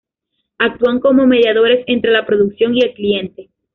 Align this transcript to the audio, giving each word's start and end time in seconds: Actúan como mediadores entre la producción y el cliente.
Actúan 0.57 0.99
como 0.99 1.27
mediadores 1.27 1.83
entre 1.85 2.09
la 2.11 2.25
producción 2.25 2.75
y 2.75 2.81
el 2.81 2.95
cliente. 2.95 3.51